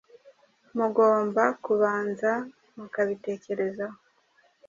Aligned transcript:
mugomba 0.77 1.43
kubanza 1.63 2.31
mukabitekerezaho, 2.75 3.97